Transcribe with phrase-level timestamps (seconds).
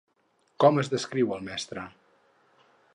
[0.63, 1.87] Com es descriu al mestre?